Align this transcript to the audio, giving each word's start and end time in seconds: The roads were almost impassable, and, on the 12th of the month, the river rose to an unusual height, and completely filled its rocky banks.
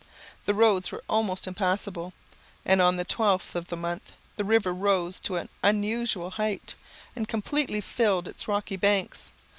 The 0.47 0.55
roads 0.55 0.91
were 0.91 1.03
almost 1.07 1.45
impassable, 1.45 2.13
and, 2.65 2.81
on 2.81 2.95
the 2.97 3.05
12th 3.05 3.53
of 3.53 3.67
the 3.67 3.75
month, 3.77 4.13
the 4.35 4.43
river 4.43 4.73
rose 4.73 5.19
to 5.19 5.35
an 5.35 5.47
unusual 5.61 6.31
height, 6.31 6.73
and 7.15 7.27
completely 7.27 7.81
filled 7.81 8.27
its 8.27 8.47
rocky 8.47 8.77
banks. 8.77 9.29